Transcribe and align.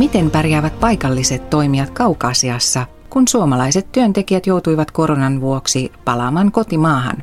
Miten 0.00 0.30
pärjäävät 0.30 0.80
paikalliset 0.80 1.50
toimijat 1.50 1.90
Kaukasiassa, 1.90 2.86
kun 3.10 3.28
suomalaiset 3.28 3.92
työntekijät 3.92 4.46
joutuivat 4.46 4.90
koronan 4.90 5.40
vuoksi 5.40 5.92
palaamaan 6.04 6.52
kotimaahan? 6.52 7.16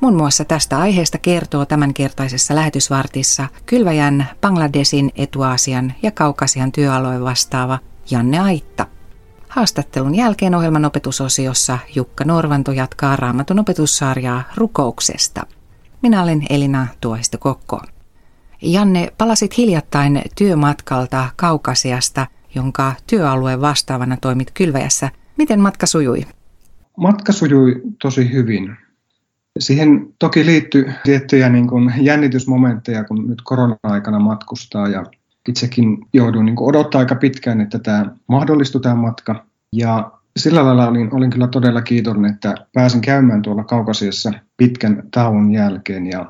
Muun 0.00 0.16
muassa 0.16 0.44
tästä 0.44 0.78
aiheesta 0.78 1.18
kertoo 1.18 1.66
tämänkertaisessa 1.66 2.54
lähetysvartissa 2.54 3.46
Kylväjän, 3.66 4.28
Bangladesin, 4.40 5.10
Etuasian 5.16 5.92
ja 6.02 6.10
Kaukasian 6.10 6.72
työalueen 6.72 7.24
vastaava 7.24 7.78
Janne 8.10 8.38
Aitta. 8.38 8.86
Haastattelun 9.48 10.14
jälkeen 10.14 10.54
ohjelman 10.54 10.84
opetusosiossa 10.84 11.78
Jukka 11.94 12.24
Norvanto 12.24 12.72
jatkaa 12.72 13.16
raamatun 13.16 13.58
opetussarjaa 13.58 14.42
rukouksesta. 14.56 15.46
Minä 16.02 16.22
olen 16.22 16.42
Elina 16.50 16.86
Tuohisto 17.00 17.38
Kokko. 17.38 17.80
Janne, 18.64 19.12
palasit 19.18 19.58
hiljattain 19.58 20.22
työmatkalta 20.38 21.28
Kaukasiasta, 21.36 22.26
jonka 22.54 22.92
työalueen 23.06 23.60
vastaavana 23.60 24.16
toimit 24.20 24.50
Kylväjässä. 24.54 25.10
Miten 25.36 25.60
matka 25.60 25.86
sujui? 25.86 26.26
Matka 26.96 27.32
sujui 27.32 27.82
tosi 28.02 28.32
hyvin. 28.32 28.76
Siihen 29.58 30.06
toki 30.18 30.46
liittyy 30.46 30.92
tiettyjä 31.04 31.48
niin 31.48 31.68
kuin 31.68 31.94
jännitysmomentteja, 32.00 33.04
kun 33.04 33.28
nyt 33.28 33.42
korona-aikana 33.44 34.18
matkustaa 34.18 34.88
ja 34.88 35.04
itsekin 35.48 35.98
jouduin 36.12 36.46
niin 36.46 36.56
odottaa 36.60 36.98
aika 36.98 37.14
pitkään, 37.14 37.60
että 37.60 37.78
tämä 37.78 38.06
mahdollistui 38.28 38.80
tämä 38.80 38.94
matka. 38.94 39.44
Ja 39.72 40.10
sillä 40.36 40.64
lailla 40.64 40.88
olin, 40.88 41.14
olin 41.14 41.30
kyllä 41.30 41.46
todella 41.46 41.82
kiitollinen, 41.82 42.34
että 42.34 42.54
pääsin 42.72 43.00
käymään 43.00 43.42
tuolla 43.42 43.64
Kaukasiassa 43.64 44.32
pitkän 44.56 45.02
tauon 45.10 45.52
jälkeen. 45.52 46.06
Ja 46.06 46.26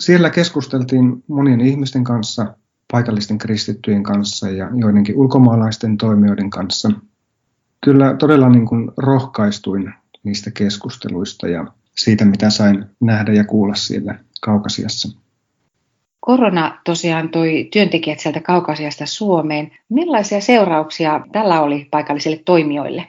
siellä 0.00 0.30
keskusteltiin 0.30 1.24
monien 1.28 1.60
ihmisten 1.60 2.04
kanssa, 2.04 2.56
paikallisten 2.92 3.38
kristittyjen 3.38 4.02
kanssa 4.02 4.50
ja 4.50 4.70
joidenkin 4.74 5.16
ulkomaalaisten 5.16 5.96
toimijoiden 5.96 6.50
kanssa. 6.50 6.90
Kyllä 7.80 8.14
todella 8.14 8.48
niin 8.48 8.66
kuin 8.66 8.90
rohkaistuin 8.96 9.94
niistä 10.22 10.50
keskusteluista 10.50 11.48
ja 11.48 11.66
siitä, 11.96 12.24
mitä 12.24 12.50
sain 12.50 12.84
nähdä 13.00 13.32
ja 13.32 13.44
kuulla 13.44 13.74
siellä 13.74 14.18
Kaukasiassa. 14.40 15.18
Korona 16.20 16.80
tosiaan 16.84 17.28
toi 17.28 17.68
työntekijät 17.72 18.20
sieltä 18.20 18.40
Kaukasiasta 18.40 19.06
Suomeen. 19.06 19.72
Millaisia 19.88 20.40
seurauksia 20.40 21.20
tällä 21.32 21.60
oli 21.60 21.88
paikallisille 21.90 22.42
toimijoille? 22.44 23.08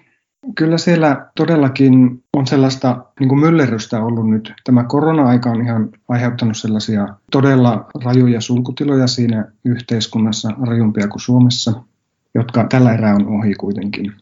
Kyllä 0.56 0.78
siellä 0.78 1.28
todellakin 1.36 2.24
on 2.34 2.48
sellaista 2.48 3.06
niin 3.20 3.30
kuin 3.30 3.40
myllerrystä 3.40 4.04
ollut 4.04 4.30
nyt. 4.30 4.54
Tämä 4.64 4.84
korona-aika 4.84 5.50
on 5.50 5.62
ihan 5.62 5.90
aiheuttanut 6.08 6.58
sellaisia 6.58 7.08
todella 7.32 7.90
rajuja 8.04 8.42
sulkutiloja 8.42 9.08
siinä 9.08 9.52
yhteiskunnassa, 9.66 10.50
rajumpia 10.68 11.08
kuin 11.08 11.22
Suomessa, 11.22 11.84
jotka 12.36 12.66
tällä 12.70 12.94
erää 12.94 13.16
on 13.16 13.28
ohi 13.28 13.54
kuitenkin. 13.54 14.14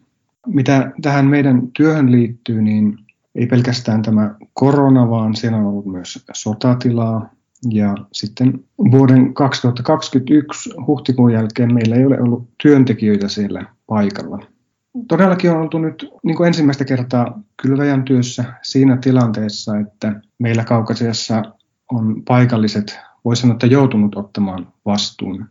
Mitä 0.48 0.92
tähän 1.02 1.26
meidän 1.26 1.62
työhön 1.74 2.12
liittyy, 2.12 2.62
niin 2.62 2.98
ei 3.36 3.46
pelkästään 3.46 4.02
tämä 4.02 4.36
korona, 4.54 5.10
vaan 5.10 5.36
siellä 5.36 5.58
on 5.58 5.66
ollut 5.66 5.86
myös 5.86 6.26
sotatilaa. 6.34 7.30
Ja 7.70 7.96
sitten 8.12 8.64
vuoden 8.92 9.34
2021 9.34 10.70
huhtikuun 10.88 11.34
jälkeen 11.34 11.74
meillä 11.74 11.96
ei 11.96 12.06
ole 12.06 12.22
ollut 12.22 12.50
työntekijöitä 12.64 13.28
siellä 13.28 13.66
paikalla. 13.88 14.55
Todellakin 15.08 15.52
on 15.52 15.62
oltu 15.62 15.78
nyt 15.78 16.10
niin 16.24 16.38
kuin 16.38 16.48
ensimmäistä 16.48 16.86
kertaa 16.86 17.40
kylväjän 17.62 18.04
työssä 18.04 18.44
siinä 18.62 18.98
tilanteessa, 18.98 19.78
että 19.78 20.22
meillä 20.40 20.64
Kaukasiassa 20.64 21.44
on 21.92 22.24
paikalliset, 22.28 23.00
voi 23.26 23.36
sanoa, 23.36 23.54
että 23.54 23.68
joutunut 23.68 24.16
ottamaan 24.16 24.68
vastuun. 24.86 25.46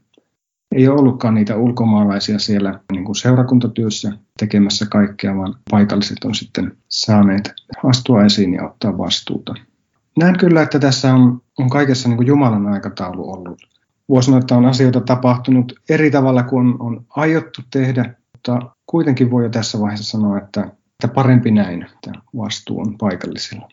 Ei 0.75 0.89
ole 0.89 1.01
ollutkaan 1.01 1.35
niitä 1.35 1.57
ulkomaalaisia 1.57 2.39
siellä 2.39 2.81
niin 2.93 3.05
kuin 3.05 3.17
seurakuntatyössä 3.17 4.13
tekemässä 4.39 4.87
kaikkea, 4.87 5.37
vaan 5.37 5.55
paikalliset 5.71 6.25
on 6.25 6.35
sitten 6.35 6.77
saaneet 6.89 7.53
astua 7.85 8.25
esiin 8.25 8.55
ja 8.55 8.69
ottaa 8.69 8.99
vastuuta. 8.99 9.55
Näen 10.19 10.39
kyllä, 10.39 10.63
että 10.63 10.79
tässä 10.79 11.15
on, 11.15 11.43
on 11.59 11.71
kaikessa 11.71 12.09
niin 12.09 12.17
kuin 12.17 12.27
Jumalan 12.27 12.67
aikataulu 12.67 13.33
ollut. 13.33 13.63
Voisi 14.09 14.27
sanoa, 14.27 14.41
että 14.41 14.57
on 14.57 14.67
asioita 14.67 15.01
tapahtunut 15.01 15.73
eri 15.89 16.11
tavalla 16.11 16.43
kuin 16.43 16.67
on, 16.67 16.77
on 16.81 17.05
aiottu 17.09 17.63
tehdä, 17.71 18.15
mutta 18.49 18.71
kuitenkin 18.87 19.31
voi 19.31 19.43
jo 19.43 19.49
tässä 19.49 19.81
vaiheessa 19.81 20.11
sanoa, 20.19 20.39
että, 20.39 20.61
että 20.61 21.15
parempi 21.15 21.51
näin, 21.51 21.83
että 21.83 22.13
vastuu 22.37 22.81
on 22.81 22.99
paikallisilla. 22.99 23.69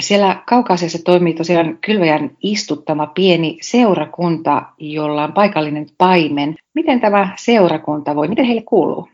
Siellä 0.00 0.42
Kaukaisessa 0.48 0.98
toimii 1.04 1.34
tosiaan 1.34 1.78
Kylväjän 1.78 2.30
istuttama 2.42 3.06
pieni 3.06 3.58
seurakunta, 3.62 4.62
jolla 4.78 5.24
on 5.24 5.32
paikallinen 5.32 5.86
paimen. 5.98 6.56
Miten 6.74 7.00
tämä 7.00 7.34
seurakunta 7.38 8.14
voi, 8.14 8.28
miten 8.28 8.44
heille 8.44 8.62
kuuluu? 8.62 9.08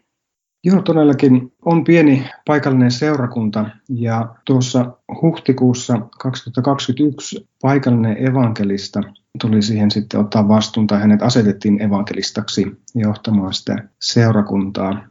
Joo, 0.65 0.83
todellakin 0.83 1.53
on 1.65 1.85
pieni 1.85 2.27
paikallinen 2.47 2.91
seurakunta 2.91 3.71
ja 3.89 4.35
tuossa 4.45 4.93
huhtikuussa 5.23 6.01
2021 6.19 7.49
paikallinen 7.63 8.27
evankelista 8.27 9.01
tuli 9.41 9.63
siihen 9.63 9.91
sitten 9.91 10.21
ottaa 10.21 10.49
vastuun 10.49 10.87
tai 10.87 11.01
hänet 11.01 11.23
asetettiin 11.23 11.83
evankelistaksi 11.83 12.81
johtamaan 12.95 13.55
sitä 13.55 13.89
seurakuntaa. 14.01 15.05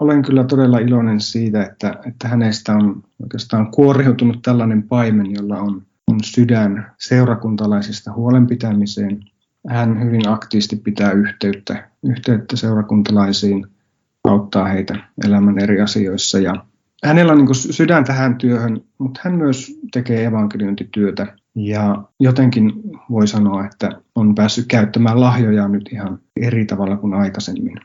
Olen 0.00 0.22
kyllä 0.22 0.44
todella 0.44 0.78
iloinen 0.78 1.20
siitä, 1.20 1.62
että, 1.62 1.94
että 2.06 2.28
hänestä 2.28 2.72
on 2.72 3.02
oikeastaan 3.22 3.70
kuoriutunut 3.70 4.42
tällainen 4.42 4.82
paimen, 4.82 5.32
jolla 5.32 5.58
on, 5.58 5.82
on 6.06 6.18
sydän 6.24 6.92
seurakuntalaisista 6.98 8.12
huolenpitämiseen. 8.12 9.24
Hän 9.68 10.04
hyvin 10.04 10.28
aktiivisesti 10.28 10.76
pitää 10.76 11.12
yhteyttä, 11.12 11.88
yhteyttä 12.02 12.56
seurakuntalaisiin– 12.56 13.66
auttaa 14.24 14.64
heitä 14.64 14.94
elämän 15.24 15.58
eri 15.58 15.80
asioissa. 15.80 16.38
Ja 16.38 16.64
hänellä 17.04 17.32
on 17.32 17.38
niin 17.38 17.54
sydän 17.54 18.04
tähän 18.04 18.38
työhön, 18.38 18.80
mutta 18.98 19.20
hän 19.24 19.34
myös 19.34 19.78
tekee 19.92 20.24
evankeliointityötä 20.24 21.36
ja 21.54 22.02
jotenkin 22.20 22.72
voi 23.10 23.28
sanoa, 23.28 23.64
että 23.64 23.90
on 24.14 24.34
päässyt 24.34 24.66
käyttämään 24.66 25.20
lahjoja 25.20 25.68
nyt 25.68 25.88
ihan 25.92 26.18
eri 26.36 26.64
tavalla 26.64 26.96
kuin 26.96 27.14
aikaisemmin. 27.14 27.80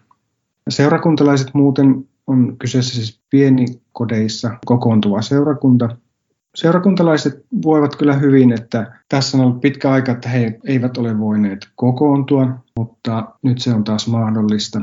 Seurakuntalaiset 0.69 1.53
muuten 1.53 2.07
on 2.27 2.57
kyseessä 2.57 2.95
siis 2.95 3.21
pienikodeissa 3.29 4.57
kokoontuva 4.65 5.21
seurakunta. 5.21 5.97
Seurakuntalaiset 6.55 7.45
voivat 7.65 7.95
kyllä 7.95 8.13
hyvin, 8.13 8.51
että 8.51 8.99
tässä 9.09 9.37
on 9.37 9.43
ollut 9.43 9.61
pitkä 9.61 9.91
aika, 9.91 10.11
että 10.11 10.29
he 10.29 10.59
eivät 10.65 10.97
ole 10.97 11.19
voineet 11.19 11.67
kokoontua, 11.75 12.47
mutta 12.77 13.33
nyt 13.41 13.61
se 13.61 13.73
on 13.73 13.83
taas 13.83 14.07
mahdollista 14.07 14.81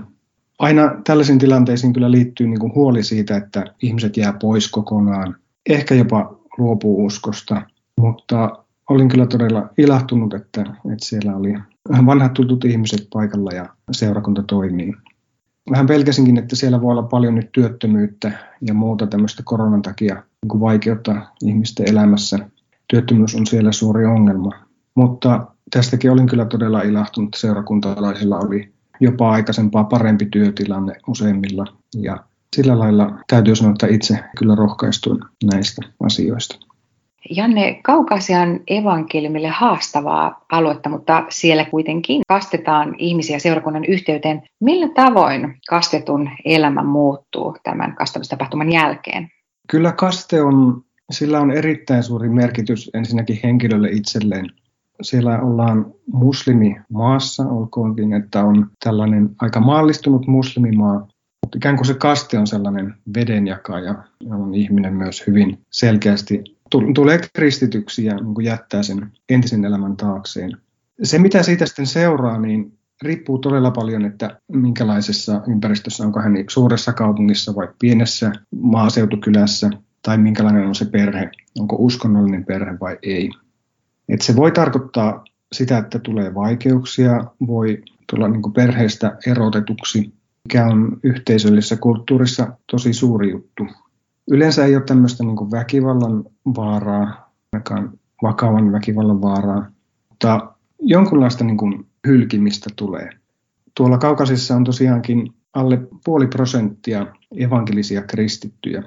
aina 0.62 0.94
tällaisiin 1.04 1.38
tilanteisiin 1.38 1.92
kyllä 1.92 2.10
liittyy 2.10 2.46
niin 2.46 2.60
kuin 2.60 2.74
huoli 2.74 3.02
siitä, 3.02 3.36
että 3.36 3.64
ihmiset 3.82 4.16
jää 4.16 4.32
pois 4.32 4.70
kokonaan, 4.70 5.36
ehkä 5.68 5.94
jopa 5.94 6.38
luopuu 6.58 7.04
uskosta, 7.04 7.62
mutta 8.00 8.61
olin 8.92 9.08
kyllä 9.08 9.26
todella 9.26 9.68
ilahtunut, 9.78 10.34
että, 10.34 10.60
että 10.60 11.06
siellä 11.06 11.36
oli 11.36 11.54
vanhat 12.06 12.34
tutut 12.34 12.64
ihmiset 12.64 13.08
paikalla 13.12 13.50
ja 13.52 13.66
seurakunta 13.90 14.42
toimii. 14.42 14.94
Vähän 15.70 15.86
pelkäsinkin, 15.86 16.38
että 16.38 16.56
siellä 16.56 16.80
voi 16.82 16.90
olla 16.90 17.02
paljon 17.02 17.34
nyt 17.34 17.52
työttömyyttä 17.52 18.32
ja 18.60 18.74
muuta 18.74 19.06
tämmöistä 19.06 19.42
koronan 19.44 19.82
takia 19.82 20.14
niin 20.14 20.60
vaikeutta 20.60 21.26
ihmisten 21.44 21.88
elämässä. 21.88 22.38
Työttömyys 22.88 23.34
on 23.34 23.46
siellä 23.46 23.72
suuri 23.72 24.06
ongelma. 24.06 24.50
Mutta 24.94 25.46
tästäkin 25.70 26.10
olin 26.10 26.26
kyllä 26.26 26.44
todella 26.44 26.82
ilahtunut. 26.82 27.34
Seurakuntalaisilla 27.36 28.38
oli 28.38 28.72
jopa 29.00 29.30
aikaisempaa 29.30 29.84
parempi 29.84 30.26
työtilanne 30.26 30.92
useimmilla. 31.06 31.64
Ja 31.96 32.24
sillä 32.56 32.78
lailla 32.78 33.18
täytyy 33.30 33.56
sanoa, 33.56 33.72
että 33.72 33.86
itse 33.86 34.18
kyllä 34.38 34.54
rohkaistuin 34.54 35.20
näistä 35.44 35.82
asioista. 36.00 36.71
Janne, 37.30 37.80
Kaukasian 37.84 38.60
evankeliumille 38.66 39.48
haastavaa 39.48 40.44
aluetta, 40.52 40.88
mutta 40.88 41.24
siellä 41.28 41.64
kuitenkin 41.64 42.22
kastetaan 42.28 42.94
ihmisiä 42.98 43.38
seurakunnan 43.38 43.84
yhteyteen. 43.84 44.42
Millä 44.60 44.88
tavoin 44.94 45.58
kastetun 45.68 46.30
elämä 46.44 46.82
muuttuu 46.82 47.56
tämän 47.62 47.94
kastamistapahtuman 47.94 48.72
jälkeen? 48.72 49.28
Kyllä 49.68 49.92
kaste 49.92 50.42
on, 50.42 50.82
sillä 51.10 51.40
on 51.40 51.50
erittäin 51.50 52.02
suuri 52.02 52.28
merkitys 52.28 52.90
ensinnäkin 52.94 53.40
henkilölle 53.42 53.88
itselleen 53.90 54.50
siellä 55.02 55.40
ollaan 55.40 55.94
muslimimaassa, 56.12 57.42
olkoonkin, 57.46 58.12
että 58.12 58.44
on 58.44 58.70
tällainen 58.84 59.30
aika 59.40 59.60
maallistunut 59.60 60.26
muslimimaa, 60.26 61.08
mutta 61.42 61.56
ikään 61.56 61.76
kuin 61.76 61.86
se 61.86 61.94
kaste 61.94 62.38
on 62.38 62.46
sellainen 62.46 62.94
vedenjakaja, 63.14 63.94
on 64.30 64.54
ihminen 64.54 64.94
myös 64.94 65.26
hyvin 65.26 65.58
selkeästi 65.70 66.44
tulee 66.94 67.20
kristityksi 67.34 68.04
ja 68.04 68.14
niin 68.16 68.44
jättää 68.44 68.82
sen 68.82 69.12
entisen 69.28 69.64
elämän 69.64 69.96
taakseen. 69.96 70.56
Se, 71.02 71.18
mitä 71.18 71.42
siitä 71.42 71.66
sitten 71.66 71.86
seuraa, 71.86 72.38
niin 72.38 72.78
riippuu 73.02 73.38
todella 73.38 73.70
paljon, 73.70 74.04
että 74.04 74.40
minkälaisessa 74.52 75.42
ympäristössä, 75.48 76.04
onko 76.04 76.20
hän 76.20 76.32
suuressa 76.48 76.92
kaupungissa 76.92 77.54
vai 77.54 77.68
pienessä 77.78 78.32
maaseutukylässä, 78.56 79.70
tai 80.02 80.18
minkälainen 80.18 80.66
on 80.66 80.74
se 80.74 80.84
perhe, 80.84 81.30
onko 81.58 81.76
uskonnollinen 81.78 82.44
perhe 82.44 82.80
vai 82.80 82.98
ei. 83.02 83.30
Et 84.08 84.22
se 84.22 84.36
voi 84.36 84.52
tarkoittaa 84.52 85.24
sitä, 85.52 85.78
että 85.78 85.98
tulee 85.98 86.34
vaikeuksia, 86.34 87.24
voi 87.46 87.82
tulla 88.10 88.28
niin 88.28 88.52
perheestä 88.54 89.16
erotetuksi, 89.26 90.12
mikä 90.44 90.66
on 90.66 91.00
yhteisöllisessä 91.02 91.76
kulttuurissa 91.76 92.56
tosi 92.70 92.92
suuri 92.92 93.30
juttu. 93.30 93.66
Yleensä 94.30 94.64
ei 94.64 94.76
ole 94.76 94.84
tämmöistä 94.84 95.24
niin 95.24 95.50
väkivallan 95.50 96.24
vaaraa, 96.56 97.32
ainakaan 97.52 97.98
vakavan 98.22 98.72
väkivallan 98.72 99.22
vaaraa, 99.22 99.66
mutta 100.08 100.52
jonkunlaista 100.80 101.44
niin 101.44 101.56
kuin 101.56 101.86
hylkimistä 102.06 102.70
tulee. 102.76 103.10
Tuolla 103.76 103.98
Kaukasissa 103.98 104.56
on 104.56 104.64
tosiaankin 104.64 105.32
alle 105.54 105.80
puoli 106.04 106.26
prosenttia 106.26 107.06
evankelisia 107.36 108.02
kristittyjä. 108.02 108.82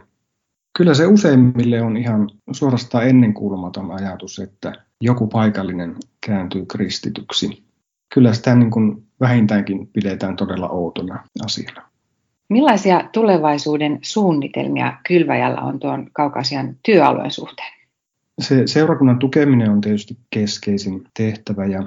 Kyllä 0.78 0.94
se 0.94 1.08
useimmille 1.08 1.82
on 1.82 1.98
ihan 1.98 2.30
suorastaan 2.52 3.08
ennenkuulumaton 3.08 3.92
ajatus, 3.92 4.40
että 4.40 4.74
joku 5.02 5.28
paikallinen 5.28 5.96
kääntyy 6.26 6.66
kristityksi. 6.66 7.64
Kyllä 8.14 8.34
sitä 8.34 8.56
niin 8.56 8.72
kuin 8.72 9.08
vähintäänkin 9.20 9.88
pidetään 9.88 10.36
todella 10.36 10.70
outona 10.70 11.24
asiana. 11.46 11.95
Millaisia 12.50 13.10
tulevaisuuden 13.12 14.00
suunnitelmia 14.02 14.94
Kylväjällä 15.08 15.62
on 15.62 15.80
tuon 15.80 16.08
Kaukasian 16.14 16.76
työalueen 16.84 17.32
suhteen? 17.32 17.74
Se 18.42 18.68
seurakunnan 18.68 19.20
tukeminen 19.20 19.72
on 19.72 19.82
tietysti 19.82 20.18
keskeisin 20.30 21.08
tehtävä 21.18 21.66
ja 21.66 21.84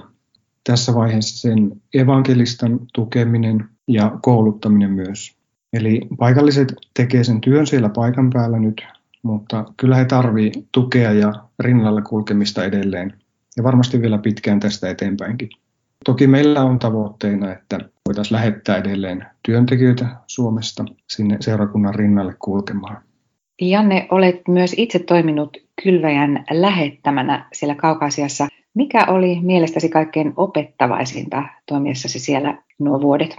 tässä 0.64 0.94
vaiheessa 0.94 1.49
sen 1.49 1.72
evankelistan 1.94 2.81
tukeminen 2.94 3.64
ja 3.88 4.19
kouluttaminen 4.22 4.90
myös. 4.90 5.37
Eli 5.72 6.00
paikalliset 6.19 6.75
tekee 6.94 7.25
sen 7.25 7.40
työn 7.40 7.66
siellä 7.66 7.88
paikan 7.88 8.31
päällä 8.31 8.58
nyt, 8.58 8.87
mutta 9.22 9.64
kyllä 9.76 9.96
he 9.96 10.05
tarvii 10.05 10.52
tukea 10.72 11.12
ja 11.12 11.32
rinnalla 11.60 12.02
kulkemista 12.02 12.64
edelleen. 12.64 13.14
Ja 13.56 13.64
varmasti 13.64 14.00
vielä 14.00 14.19
pitkään 14.19 14.60
tästä 14.60 14.90
eteenpäinkin. 14.90 15.49
Toki 16.05 16.26
meillä 16.26 16.62
on 16.62 16.78
tavoitteena, 16.78 17.52
että 17.52 17.78
voitaisiin 18.06 18.37
lähettää 18.37 18.76
edelleen 18.76 19.26
työntekijöitä 19.49 20.06
Suomesta 20.27 20.85
sinne 21.11 21.37
seurakunnan 21.41 21.95
rinnalle 21.95 22.35
kulkemaan. 22.39 23.03
Janne, 23.61 24.09
olet 24.11 24.49
myös 24.49 24.75
itse 24.77 24.99
toiminut 24.99 25.56
kylväjän 25.85 26.45
lähettämänä 26.50 27.49
siellä 27.53 27.75
Kaukaasiassa. 27.75 28.49
Mikä 28.75 29.06
oli 29.09 29.41
mielestäsi 29.43 29.89
kaikkein 29.89 30.33
opettavaisinta 30.37 31.43
toimiessasi 31.67 32.19
siellä 32.19 32.62
nuo 32.79 33.00
vuodet? 33.00 33.37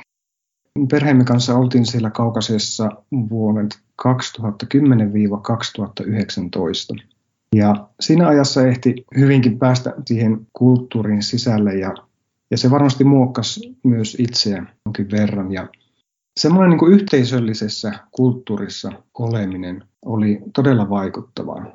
Perheemme 0.92 1.24
kanssa 1.24 1.56
oltiin 1.56 1.86
siellä 1.86 2.10
Kaukasiassa 2.10 2.90
vuodet 3.30 3.80
2010-2019. 4.08 4.08
Ja 7.56 7.88
siinä 8.00 8.28
ajassa 8.28 8.68
ehti 8.68 9.06
hyvinkin 9.18 9.60
päästä 9.60 9.94
siihen 10.06 10.48
kulttuurin 10.54 11.24
sisälle 11.24 11.76
ja, 11.76 11.94
ja 12.52 12.58
se 12.58 12.72
varmasti 12.72 13.04
muokkasi 13.04 13.78
myös 13.84 14.18
itseä 14.20 14.66
jonkin 14.86 15.12
verran. 15.12 15.52
Ja 15.52 15.68
semmoinen 16.38 16.78
niin 16.78 16.92
yhteisöllisessä 16.92 17.94
kulttuurissa 18.12 18.92
oleminen 19.20 19.84
oli 20.06 20.42
todella 20.56 20.90
vaikuttavaa. 20.90 21.66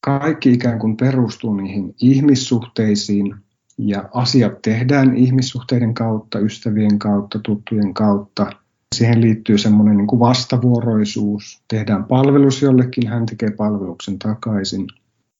Kaikki 0.00 0.52
ikään 0.52 0.78
kuin 0.78 0.96
perustuu 0.96 1.54
niihin 1.54 1.94
ihmissuhteisiin 2.02 3.34
ja 3.78 4.08
asiat 4.14 4.62
tehdään 4.62 5.16
ihmissuhteiden 5.16 5.94
kautta, 5.94 6.38
ystävien 6.38 6.98
kautta, 6.98 7.38
tuttujen 7.38 7.94
kautta. 7.94 8.50
Siihen 8.94 9.20
liittyy 9.20 9.58
semmoinen 9.58 9.96
niin 9.96 10.18
vastavuoroisuus. 10.18 11.62
Tehdään 11.68 12.04
palvelus 12.04 12.62
jollekin, 12.62 13.08
hän 13.08 13.26
tekee 13.26 13.50
palveluksen 13.50 14.18
takaisin. 14.18 14.86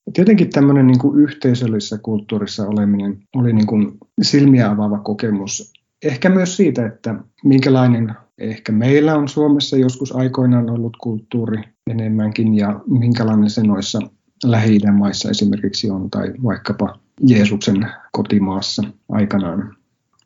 Ja 0.06 0.12
tietenkin 0.12 0.50
tämmöinen 0.50 0.86
niin 0.86 0.98
kuin 0.98 1.20
yhteisöllisessä 1.20 1.98
kulttuurissa 1.98 2.68
oleminen 2.68 3.18
oli 3.36 3.52
niin 3.52 3.66
kuin 3.66 3.98
silmiä 4.22 4.70
avaava 4.70 4.98
kokemus. 4.98 5.72
Ehkä 6.04 6.28
myös 6.28 6.56
siitä, 6.56 6.86
että 6.86 7.14
minkälainen 7.44 8.14
ehkä 8.38 8.72
meillä 8.72 9.16
on 9.16 9.28
Suomessa 9.28 9.76
joskus 9.76 10.16
aikoinaan 10.16 10.70
ollut 10.70 10.96
kulttuuri 10.96 11.62
enemmänkin 11.90 12.54
ja 12.54 12.80
minkälainen 12.86 13.50
se 13.50 13.62
noissa 13.62 13.98
lähi 14.44 14.78
maissa 14.92 15.30
esimerkiksi 15.30 15.90
on 15.90 16.10
tai 16.10 16.32
vaikkapa 16.44 16.98
Jeesuksen 17.20 17.86
kotimaassa 18.12 18.82
aikanaan. 19.08 19.76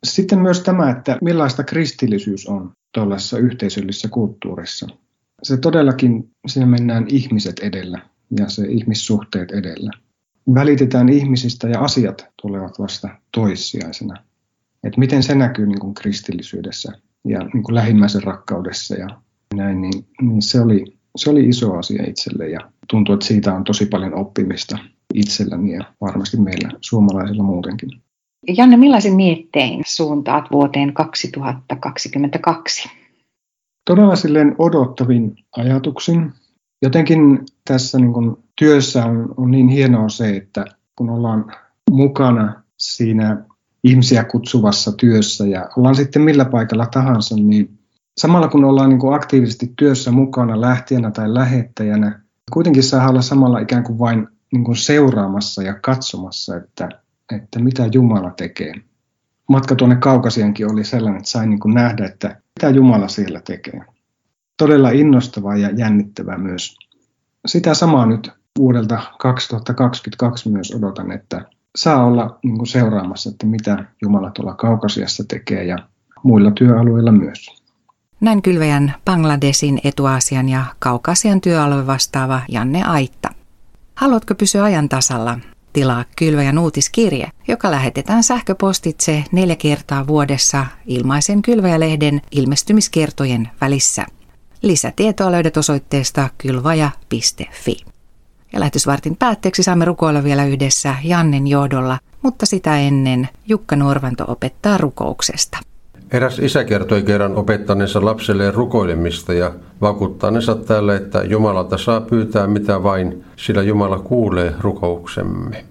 Sitten 0.05 0.39
myös 0.39 0.61
tämä, 0.61 0.91
että 0.91 1.19
millaista 1.23 1.65
kristillisyys 1.65 2.47
on 2.47 2.73
tuollaisessa 2.95 3.39
yhteisöllisessä 3.39 4.09
kulttuurissa. 4.09 4.87
Se 5.43 5.57
todellakin, 5.57 6.31
siinä 6.47 6.67
mennään 6.67 7.07
ihmiset 7.09 7.59
edellä 7.59 7.99
ja 8.39 8.49
se 8.49 8.67
ihmissuhteet 8.67 9.51
edellä. 9.51 9.91
Välitetään 10.55 11.09
ihmisistä 11.09 11.69
ja 11.69 11.81
asiat 11.81 12.27
tulevat 12.43 12.79
vasta 12.79 13.09
toissijaisena. 13.35 14.30
Että 14.85 15.01
miten 15.01 15.23
se 15.23 15.35
näkyy 15.35 15.67
niin 15.67 15.81
kuin 15.81 15.95
kristillisyydessä 15.95 16.93
ja 17.29 17.39
niin 17.39 17.63
kuin 17.63 17.75
lähimmäisen 17.75 18.23
rakkaudessa 18.23 18.95
ja 18.95 19.09
näin, 19.55 19.81
niin, 19.81 20.07
niin 20.23 20.43
se, 20.43 20.61
oli, 20.61 20.85
se 21.17 21.31
oli 21.31 21.49
iso 21.49 21.75
asia 21.75 22.05
itselle 22.07 22.49
ja 22.49 22.61
tuntuu, 22.91 23.15
että 23.15 23.27
siitä 23.27 23.55
on 23.55 23.65
tosi 23.65 23.87
paljon 23.87 24.15
oppimista 24.15 24.79
itselläni 25.15 25.73
ja 25.73 25.85
varmasti 26.01 26.37
meillä 26.37 26.71
suomalaisilla 26.81 27.43
muutenkin. 27.43 27.91
Janne, 28.57 28.77
millaisin 28.77 29.15
miettein 29.15 29.83
suuntaat 29.87 30.45
vuoteen 30.53 30.95
2022? 30.95 32.89
Todella 33.91 34.17
silleen 34.17 34.55
odottavin 34.59 35.37
ajatuksin. 35.57 36.33
Jotenkin 36.83 37.39
tässä 37.69 37.99
niin 37.99 38.13
kun 38.13 38.43
työssä 38.59 39.05
on, 39.05 39.35
on 39.37 39.51
niin 39.51 39.69
hienoa 39.69 40.09
se, 40.09 40.37
että 40.37 40.65
kun 40.97 41.11
ollaan 41.11 41.53
mukana 41.91 42.63
siinä 42.77 43.45
ihmisiä 43.85 44.25
kutsuvassa 44.25 44.93
työssä 44.93 45.47
ja 45.47 45.69
ollaan 45.77 45.95
sitten 45.95 46.23
millä 46.23 46.45
paikalla 46.45 46.87
tahansa, 46.87 47.37
niin 47.37 47.79
samalla 48.19 48.49
kun 48.49 48.65
ollaan 48.65 48.89
niin 48.89 49.01
kuin 49.01 49.15
aktiivisesti 49.15 49.73
työssä 49.77 50.11
mukana 50.11 50.61
lähtijänä 50.61 51.11
tai 51.11 51.35
lähettäjänä, 51.35 52.21
kuitenkin 52.53 52.83
saa 52.83 53.09
olla 53.09 53.23
samalla 53.23 53.59
ikään 53.59 53.85
kuin 53.85 53.99
vain 53.99 54.29
niin 54.53 54.65
kuin 54.65 54.77
seuraamassa 54.77 55.63
ja 55.63 55.75
katsomassa, 55.75 56.57
että, 56.57 56.89
että 57.37 57.59
mitä 57.59 57.89
Jumala 57.93 58.31
tekee. 58.31 58.75
Matka 59.49 59.75
tuonne 59.75 59.97
Kaukasiankin 59.97 60.73
oli 60.73 60.85
sellainen, 60.85 61.19
että 61.19 61.31
sai 61.31 61.47
niin 61.47 61.61
kuin 61.61 61.75
nähdä, 61.75 62.07
että 62.07 62.29
mitä 62.29 62.71
Jumala 62.71 63.09
siellä 63.09 63.41
tekee. 63.41 63.81
Todella 64.57 64.91
innostavaa 64.91 65.57
ja 65.57 65.71
jännittävää 65.71 66.39
myös. 66.39 66.77
Sitä 67.47 67.75
samaa 67.75 68.07
nyt 68.07 68.31
vuodelta 68.59 69.03
2022 69.19 70.49
myös 70.49 70.75
odotan, 70.75 71.13
että 71.13 71.45
saa 71.77 72.05
olla 72.05 72.39
niin 72.43 72.57
kuin 72.57 72.67
seuraamassa, 72.67 73.31
että 73.31 73.47
mitä 73.47 73.85
Jumala 74.03 74.31
tuolla 74.31 74.55
Kaukasiassa 74.55 75.25
tekee 75.29 75.65
ja 75.65 75.79
muilla 76.23 76.51
työalueilla 76.51 77.13
myös. 77.13 77.47
Näin 78.21 78.43
kylväjän 78.43 78.95
Bangladesin, 79.05 79.81
Etuasian 79.85 80.49
ja 80.49 80.65
Kaukasian 80.79 81.41
työalue 81.41 81.87
vastaava 81.87 82.41
Janne 82.49 82.83
Aitta. 82.83 83.29
Haluatko 83.95 84.35
pysyä 84.35 84.65
ajan 84.65 84.89
tasalla? 84.89 85.39
Tilaa 85.73 86.05
Kylväjän 86.17 86.59
uutiskirje, 86.59 87.29
joka 87.49 87.71
lähetetään 87.71 88.23
sähköpostitse 88.23 89.25
neljä 89.33 89.57
kertaa 89.57 90.07
vuodessa 90.07 90.67
ilmaisen 90.87 91.43
Kylväjälehden 91.43 92.21
ilmestymiskertojen 92.31 93.49
välissä. 93.61 94.07
Lisätietoa 94.63 95.33
löydät 95.33 95.57
osoitteesta 95.57 96.29
kylvaja.fi. 96.39 97.77
Ja 98.53 98.61
lähetysvartin 98.61 99.17
päätteeksi 99.17 99.63
saamme 99.63 99.85
rukoilla 99.85 100.25
vielä 100.25 100.45
yhdessä 100.45 100.95
Jannen 101.05 101.47
johdolla, 101.47 101.99
mutta 102.23 102.47
sitä 102.47 102.79
ennen 102.79 103.29
Jukka 103.49 103.77
Norvanto 103.77 104.25
opettaa 104.29 104.79
rukouksesta. 104.79 105.59
Eräs 106.13 106.39
isä 106.39 106.65
kertoi 106.65 107.03
kerran 107.03 107.37
opettaneensa 107.37 108.05
lapselleen 108.05 108.55
rukoilemista 108.55 109.33
ja 109.33 109.53
vakuuttaneensa 109.81 110.55
tälle, 110.55 110.97
että 110.97 111.23
Jumalalta 111.25 111.79
saa 111.79 112.01
pyytää 112.01 112.47
mitä 112.47 112.83
vain, 112.83 113.25
sillä 113.37 113.63
Jumala 113.63 113.99
kuulee 113.99 114.55
rukouksemme. 114.61 115.65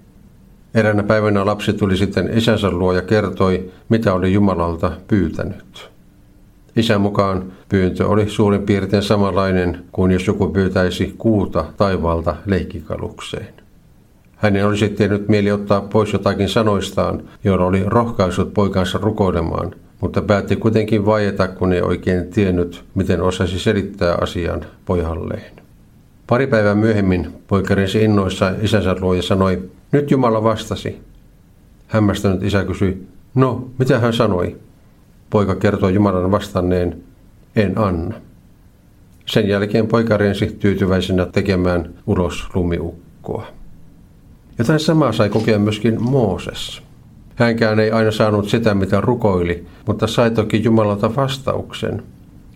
Eräänä 0.74 1.02
päivänä 1.02 1.46
lapsi 1.46 1.72
tuli 1.72 1.96
sitten 1.96 2.38
isänsä 2.38 2.70
luo 2.70 2.92
ja 2.92 3.02
kertoi, 3.02 3.70
mitä 3.88 4.14
oli 4.14 4.32
Jumalalta 4.32 4.92
pyytänyt. 5.08 5.90
Isän 6.76 7.00
mukaan 7.00 7.52
pyyntö 7.68 8.08
oli 8.08 8.28
suurin 8.28 8.62
piirtein 8.62 9.02
samanlainen 9.02 9.84
kuin 9.92 10.12
jos 10.12 10.26
joku 10.26 10.48
pyytäisi 10.48 11.14
kuuta 11.18 11.64
taivaalta 11.76 12.36
leikkikalukseen. 12.46 13.54
Hänen 14.36 14.66
olisi 14.66 14.88
tehnyt 14.88 15.28
mieli 15.28 15.52
ottaa 15.52 15.80
pois 15.80 16.12
jotakin 16.12 16.48
sanoistaan, 16.48 17.22
joilla 17.44 17.64
oli 17.64 17.82
rohkaisut 17.86 18.54
poikansa 18.54 18.98
rukoilemaan, 18.98 19.74
mutta 20.00 20.22
päätti 20.22 20.56
kuitenkin 20.56 21.06
vaieta, 21.06 21.48
kun 21.48 21.72
ei 21.72 21.82
oikein 21.82 22.28
tiennyt, 22.28 22.84
miten 22.94 23.22
osasi 23.22 23.58
selittää 23.58 24.14
asian 24.20 24.64
pojalleen. 24.84 25.52
Pari 26.26 26.46
päivää 26.46 26.74
myöhemmin 26.74 27.32
poika 27.48 27.74
rinsi 27.74 28.04
innoissa 28.04 28.52
isänsä 28.62 28.96
luo 29.00 29.14
ja 29.14 29.22
sanoi, 29.22 29.70
nyt 29.92 30.10
Jumala 30.10 30.42
vastasi. 30.42 31.00
Hämmästynyt 31.86 32.42
isä 32.42 32.64
kysyi, 32.64 33.06
no, 33.34 33.68
mitä 33.78 33.98
hän 33.98 34.12
sanoi? 34.12 34.56
Poika 35.30 35.54
kertoi 35.54 35.94
Jumalan 35.94 36.30
vastanneen, 36.30 37.02
en 37.56 37.78
anna. 37.78 38.14
Sen 39.26 39.48
jälkeen 39.48 39.86
poika 39.86 40.16
rinsi 40.16 40.46
tyytyväisenä 40.46 41.26
tekemään 41.26 41.94
ulos 42.06 42.48
lumiukkoa. 42.54 43.46
Jotain 44.58 44.80
samaa 44.80 45.12
sai 45.12 45.28
kokea 45.28 45.58
myöskin 45.58 46.02
Mooses. 46.02 46.82
Hänkään 47.34 47.80
ei 47.80 47.90
aina 47.90 48.10
saanut 48.10 48.48
sitä, 48.48 48.74
mitä 48.74 49.00
rukoili, 49.00 49.66
mutta 49.86 50.06
sai 50.06 50.30
toki 50.30 50.64
Jumalalta 50.64 51.16
vastauksen. 51.16 52.02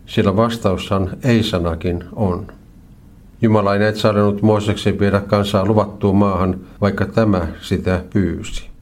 sillä 0.07 0.37
vastaushan 0.37 1.11
ei-sanakin 1.23 2.05
on. 2.13 2.47
Jumala 3.43 3.73
ei 3.75 3.79
näet 3.79 3.97
sallinut 3.97 4.43
Mooseksen 4.43 4.99
viedä 4.99 5.21
kansaa 5.21 5.67
luvattuun 5.67 6.17
maahan, 6.17 6.61
vaikka 6.81 7.07
tämä 7.07 7.47
sitä 7.61 8.05
pyysi. 8.13 8.74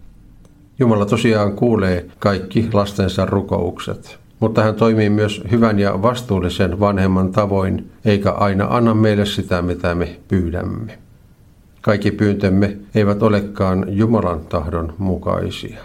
Jumala 0.82 1.06
tosiaan 1.06 1.52
kuulee 1.52 2.06
kaikki 2.18 2.68
lastensa 2.72 3.26
rukoukset, 3.26 4.18
mutta 4.40 4.62
hän 4.62 4.74
toimii 4.74 5.10
myös 5.10 5.42
hyvän 5.50 5.78
ja 5.78 6.02
vastuullisen 6.02 6.80
vanhemman 6.80 7.32
tavoin, 7.32 7.90
eikä 8.04 8.30
aina 8.30 8.66
anna 8.70 8.94
meille 8.94 9.26
sitä, 9.26 9.62
mitä 9.62 9.94
me 9.94 10.16
pyydämme. 10.28 10.98
Kaikki 11.80 12.10
pyyntömme 12.10 12.76
eivät 12.94 13.22
olekaan 13.22 13.84
Jumalan 13.88 14.40
tahdon 14.40 14.94
mukaisia. 14.98 15.78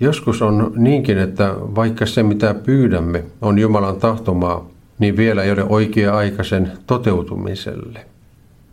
Joskus 0.00 0.42
on 0.42 0.72
niinkin, 0.76 1.18
että 1.18 1.54
vaikka 1.58 2.06
se 2.06 2.22
mitä 2.22 2.54
pyydämme 2.54 3.24
on 3.42 3.58
Jumalan 3.58 3.96
tahtomaa, 3.96 4.66
niin 4.98 5.16
vielä 5.16 5.42
ei 5.42 5.52
ole 5.52 5.64
oikea 5.64 6.16
aika 6.16 6.44
sen 6.44 6.72
toteutumiselle. 6.86 8.13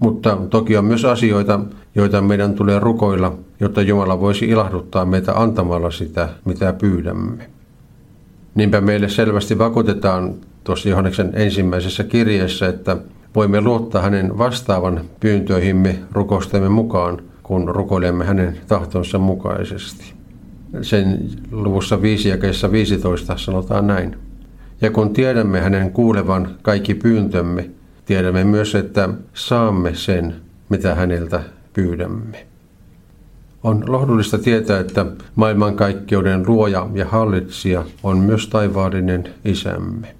Mutta 0.01 0.37
toki 0.49 0.77
on 0.77 0.85
myös 0.85 1.05
asioita, 1.05 1.59
joita 1.95 2.21
meidän 2.21 2.53
tulee 2.53 2.79
rukoilla, 2.79 3.37
jotta 3.59 3.81
Jumala 3.81 4.19
voisi 4.19 4.45
ilahduttaa 4.45 5.05
meitä 5.05 5.33
antamalla 5.33 5.91
sitä, 5.91 6.29
mitä 6.45 6.73
pyydämme. 6.73 7.49
Niinpä 8.55 8.81
meille 8.81 9.09
selvästi 9.09 9.57
vakuutetaan 9.57 10.33
tuossa 10.63 10.89
Johanneksen 10.89 11.29
ensimmäisessä 11.33 12.03
kirjeessä, 12.03 12.67
että 12.67 12.97
voimme 13.35 13.61
luottaa 13.61 14.01
hänen 14.01 14.37
vastaavan 14.37 15.01
pyyntöihimme 15.19 15.99
rukostemme 16.11 16.69
mukaan, 16.69 17.21
kun 17.43 17.75
rukoilemme 17.75 18.25
hänen 18.25 18.57
tahtonsa 18.67 19.17
mukaisesti. 19.17 20.13
Sen 20.81 21.29
luvussa 21.51 22.01
5 22.01 22.29
ja 22.29 22.37
15 22.71 23.37
sanotaan 23.37 23.87
näin. 23.87 24.15
Ja 24.81 24.91
kun 24.91 25.13
tiedämme 25.13 25.61
hänen 25.61 25.91
kuulevan 25.91 26.49
kaikki 26.61 26.95
pyyntömme, 26.95 27.69
tiedämme 28.11 28.43
myös, 28.43 28.75
että 28.75 29.09
saamme 29.33 29.95
sen, 29.95 30.35
mitä 30.69 30.95
häneltä 30.95 31.43
pyydämme. 31.73 32.45
On 33.63 33.83
lohdullista 33.87 34.37
tietää, 34.37 34.79
että 34.79 35.05
maailmankaikkeuden 35.35 36.43
luoja 36.47 36.87
ja 36.93 37.05
hallitsija 37.05 37.85
on 38.03 38.17
myös 38.17 38.47
taivaallinen 38.47 39.23
isämme. 39.45 40.15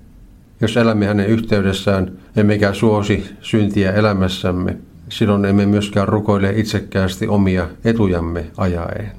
Jos 0.61 0.77
elämme 0.77 1.05
hänen 1.05 1.27
yhteydessään, 1.27 2.11
emmekä 2.35 2.73
suosi 2.73 3.25
syntiä 3.41 3.91
elämässämme, 3.91 4.77
silloin 5.09 5.45
emme 5.45 5.65
myöskään 5.65 6.07
rukoile 6.07 6.53
itsekkäästi 6.55 7.27
omia 7.27 7.67
etujamme 7.85 8.45
ajaen. 8.57 9.11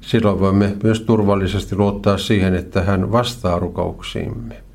Silloin 0.00 0.40
voimme 0.40 0.76
myös 0.82 1.00
turvallisesti 1.00 1.76
luottaa 1.76 2.18
siihen, 2.18 2.54
että 2.54 2.82
hän 2.82 3.12
vastaa 3.12 3.58
rukouksiimme. 3.58 4.67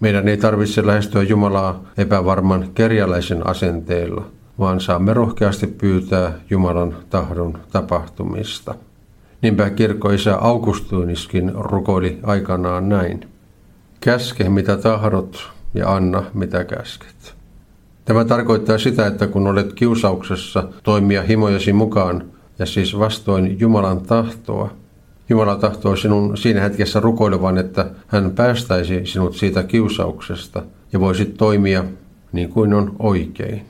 Meidän 0.00 0.28
ei 0.28 0.36
tarvitse 0.36 0.86
lähestyä 0.86 1.22
Jumalaa 1.22 1.82
epävarman 1.98 2.68
kerjäläisen 2.74 3.46
asenteella, 3.46 4.24
vaan 4.58 4.80
saamme 4.80 5.14
rohkeasti 5.14 5.66
pyytää 5.66 6.32
Jumalan 6.50 6.96
tahdon 7.10 7.58
tapahtumista. 7.72 8.74
Niinpä 9.42 9.70
kirkkoisä 9.70 10.36
Augustuniskin 10.36 11.52
rukoili 11.54 12.18
aikanaan 12.22 12.88
näin. 12.88 13.28
Käske 14.00 14.48
mitä 14.48 14.76
tahdot 14.76 15.50
ja 15.74 15.94
anna 15.94 16.22
mitä 16.34 16.64
käsket. 16.64 17.34
Tämä 18.04 18.24
tarkoittaa 18.24 18.78
sitä, 18.78 19.06
että 19.06 19.26
kun 19.26 19.46
olet 19.46 19.72
kiusauksessa 19.72 20.68
toimia 20.82 21.22
himojesi 21.22 21.72
mukaan 21.72 22.24
ja 22.58 22.66
siis 22.66 22.98
vastoin 22.98 23.60
Jumalan 23.60 24.00
tahtoa, 24.00 24.70
Jumala 25.28 25.56
tahtoo 25.56 25.96
sinun 25.96 26.36
siinä 26.36 26.60
hetkessä 26.60 27.00
rukoilevan, 27.00 27.58
että 27.58 27.90
hän 28.06 28.30
päästäisi 28.30 29.06
sinut 29.06 29.36
siitä 29.36 29.62
kiusauksesta 29.62 30.62
ja 30.92 31.00
voisit 31.00 31.36
toimia 31.36 31.84
niin 32.32 32.48
kuin 32.48 32.74
on 32.74 32.96
oikein. 32.98 33.62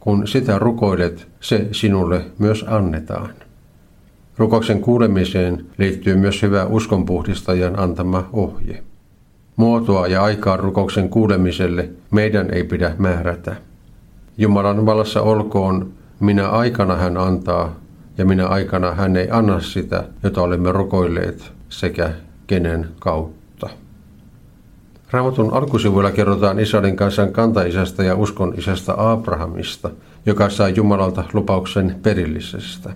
Kun 0.00 0.28
sitä 0.28 0.58
rukoilet, 0.58 1.28
se 1.40 1.68
sinulle 1.72 2.24
myös 2.38 2.64
annetaan. 2.68 3.30
Rukouksen 4.38 4.80
kuulemiseen 4.80 5.66
liittyy 5.78 6.16
myös 6.16 6.42
hyvä 6.42 6.64
uskonpuhdistajan 6.64 7.78
antama 7.78 8.28
ohje. 8.32 8.82
Muotoa 9.56 10.06
ja 10.06 10.22
aikaa 10.22 10.56
rukouksen 10.56 11.08
kuulemiselle 11.08 11.88
meidän 12.10 12.50
ei 12.54 12.64
pidä 12.64 12.94
määrätä. 12.98 13.56
Jumalan 14.38 14.86
vallassa 14.86 15.22
olkoon, 15.22 15.92
minä 16.20 16.48
aikana 16.48 16.96
hän 16.96 17.16
antaa 17.16 17.76
ja 18.18 18.24
minä 18.24 18.46
aikana 18.46 18.94
hän 18.94 19.16
ei 19.16 19.28
anna 19.30 19.60
sitä, 19.60 20.04
jota 20.22 20.42
olemme 20.42 20.72
rukoilleet, 20.72 21.52
sekä 21.68 22.10
kenen 22.46 22.88
kautta. 22.98 23.70
Raamatun 25.10 25.52
alkusivuilla 25.52 26.10
kerrotaan 26.10 26.60
Israelin 26.60 26.96
kansan 26.96 27.32
kantaisästä 27.32 28.04
ja 28.04 28.14
uskon 28.14 28.54
isästä 28.56 28.94
Abrahamista, 28.96 29.90
joka 30.26 30.50
sai 30.50 30.72
Jumalalta 30.76 31.24
lupauksen 31.32 31.96
perillisestä. 32.02 32.90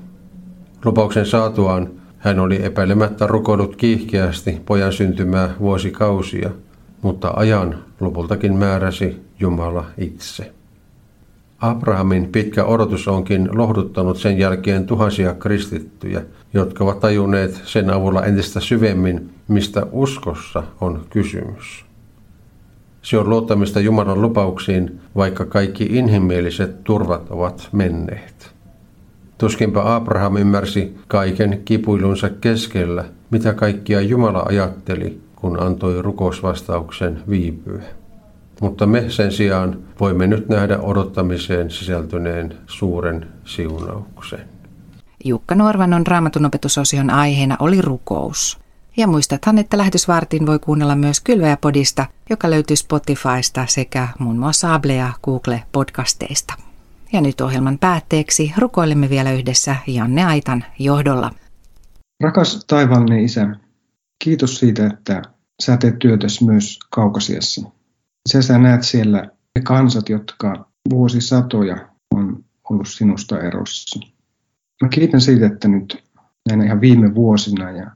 Lupauksen 0.85 1.27
saatuaan 1.27 1.91
hän 2.19 2.39
oli 2.39 2.65
epäilemättä 2.65 3.27
rukoillut 3.27 3.77
kiihkeästi 3.77 4.61
pojan 4.67 4.93
syntymää 4.93 5.51
vuosikausia, 5.61 6.51
mutta 7.03 7.33
ajan 7.37 7.79
lopultakin 8.01 8.57
määräsi 8.57 9.21
Jumala 9.41 9.85
itse. 9.99 10.53
Abrahamin 11.63 12.29
pitkä 12.33 12.65
odotus 12.65 13.09
onkin 13.09 13.49
lohduttanut 13.53 14.17
sen 14.19 14.39
jälkeen 14.39 14.87
tuhansia 14.87 15.35
kristittyjä, 15.35 16.23
jotka 16.55 16.85
ovat 16.85 17.01
tajunneet 17.01 17.63
sen 17.65 17.91
avulla 17.91 18.25
entistä 18.25 18.61
syvemmin, 18.61 19.31
mistä 19.49 19.87
uskossa 19.93 20.63
on 20.81 21.05
kysymys. 21.11 21.85
Se 23.03 23.19
on 23.19 23.31
luottamista 23.31 23.81
Jumalan 23.81 24.23
lupauksiin, 24.23 25.01
vaikka 25.17 25.45
kaikki 25.45 25.87
inhimilliset 25.91 26.85
turvat 26.85 27.31
ovat 27.31 27.69
menneet. 27.73 28.53
Tuskinpa 29.39 29.97
Abraham 29.97 30.37
ymmärsi 30.37 30.97
kaiken 31.09 31.63
kipuilunsa 31.65 32.31
keskellä, 32.31 33.05
mitä 33.31 33.55
kaikkia 33.55 34.01
Jumala 34.01 34.43
ajatteli, 34.49 35.21
kun 35.37 35.63
antoi 35.63 36.03
rukousvastauksen 36.03 37.23
viipyä 37.29 37.83
mutta 38.63 38.87
me 38.87 39.05
sen 39.09 39.33
sijaan 39.33 39.79
voimme 40.01 40.27
nyt 40.27 40.49
nähdä 40.49 40.79
odottamiseen 40.79 41.71
sisältyneen 41.71 42.59
suuren 42.67 43.29
siunauksen. 43.45 44.41
Jukka 45.25 45.55
Nuorvanon 45.55 46.07
raamatun 46.07 46.47
opetusosion 46.47 47.11
aiheena 47.11 47.57
oli 47.61 47.81
rukous. 47.81 48.59
Ja 48.97 49.07
muistathan, 49.07 49.59
että 49.59 49.79
lähetysvartin 49.79 50.47
voi 50.47 50.59
kuunnella 50.59 50.97
myös 50.97 51.21
Kylväjäpodista, 51.21 52.07
joka 52.31 52.51
löytyy 52.51 52.77
Spotifysta 52.77 53.67
sekä 53.69 54.09
muun 54.19 54.39
muassa 54.39 54.75
Able 54.75 54.95
ja 54.95 55.13
Google 55.25 55.63
podcasteista. 55.73 56.55
Ja 57.13 57.21
nyt 57.21 57.41
ohjelman 57.41 57.79
päätteeksi 57.79 58.53
rukoilemme 58.59 59.11
vielä 59.11 59.33
yhdessä 59.33 59.77
Janne 59.87 60.25
Aitan 60.25 60.65
johdolla. 60.79 61.31
Rakas 62.23 62.65
taivaallinen 62.67 63.25
Isä, 63.25 63.57
kiitos 64.25 64.59
siitä, 64.59 64.87
että 64.87 65.23
sä 65.63 65.77
teet 65.77 65.99
työtäsi 65.99 66.45
myös 66.45 66.79
Kaukasiassa. 66.91 67.82
Sä, 68.29 68.43
sä 68.43 68.59
näet 68.59 68.83
siellä 68.83 69.31
ne 69.59 69.63
kansat, 69.63 70.09
jotka 70.09 70.69
vuosisatoja 70.91 71.89
on 72.15 72.45
ollut 72.71 72.89
sinusta 72.89 73.41
erossa. 73.41 74.01
Mä 74.83 74.89
kiitän 74.89 75.21
siitä, 75.21 75.47
että 75.47 75.69
nyt 75.69 76.05
näinä 76.49 76.65
ihan 76.65 76.81
viime 76.81 77.15
vuosina 77.15 77.71
ja 77.71 77.91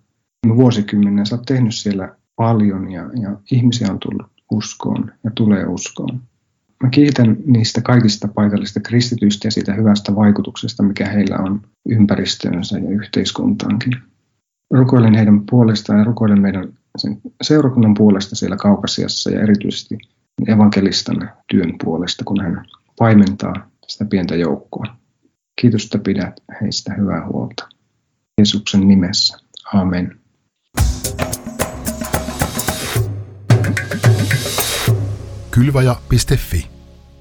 vuosikymmenenä 0.56 1.24
sä 1.24 1.36
oot 1.36 1.46
tehnyt 1.46 1.74
siellä 1.74 2.16
paljon 2.36 2.92
ja, 2.92 3.02
ja 3.02 3.36
ihmisiä 3.50 3.90
on 3.90 3.98
tullut 3.98 4.26
uskoon 4.52 5.12
ja 5.24 5.30
tulee 5.34 5.66
uskoon. 5.66 6.20
Mä 6.82 6.90
kiitän 6.90 7.36
niistä 7.46 7.82
kaikista 7.82 8.28
paikallista 8.28 8.80
kristityistä 8.80 9.46
ja 9.46 9.52
siitä 9.52 9.74
hyvästä 9.74 10.14
vaikutuksesta, 10.14 10.82
mikä 10.82 11.08
heillä 11.08 11.36
on 11.38 11.62
ympäristöönsä 11.88 12.78
ja 12.78 12.90
yhteiskuntaankin. 12.90 13.92
Rukoilen 14.70 15.14
heidän 15.14 15.42
puolestaan 15.50 15.98
ja 15.98 16.04
rukoilen 16.04 16.42
meidän 16.42 16.72
sen 16.98 17.20
seurakunnan 17.42 17.94
puolesta 17.94 18.36
siellä 18.36 18.56
Kaukasiassa 18.56 19.30
ja 19.30 19.40
erityisesti 19.40 19.98
evankelistan 20.48 21.30
työn 21.50 21.74
puolesta, 21.84 22.24
kun 22.24 22.40
hän 22.42 22.64
paimentaa 22.98 23.70
sitä 23.86 24.04
pientä 24.04 24.36
joukkoa. 24.36 24.84
Kiitos, 25.60 25.84
että 25.84 25.98
pidät 25.98 26.34
heistä 26.60 26.94
hyvää 26.94 27.26
huolta. 27.26 27.68
Jeesuksen 28.38 28.88
nimessä. 28.88 29.38
Amen. 29.72 30.20
Kylvaja.fi 35.50 36.75